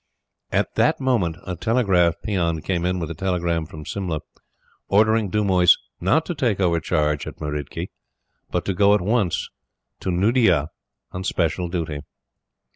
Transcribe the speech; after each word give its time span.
At 0.51 0.73
that 0.77 0.99
moment 0.99 1.37
a 1.45 1.55
telegraph 1.55 2.15
peon 2.23 2.61
came 2.63 2.85
in 2.85 2.97
with 2.97 3.11
a 3.11 3.13
telegram 3.13 3.67
from 3.67 3.85
Simla, 3.85 4.21
ordering 4.87 5.29
Dumoise 5.29 5.77
not 5.99 6.25
to 6.25 6.33
take 6.33 6.59
over 6.59 6.79
charge 6.79 7.27
at 7.27 7.39
Meridki, 7.39 7.91
but 8.49 8.65
to 8.65 8.73
go 8.73 8.95
at 8.95 9.01
once 9.01 9.51
to 9.99 10.09
Nuddea 10.09 10.69
on 11.11 11.23
special 11.23 11.67
duty. 11.69 11.99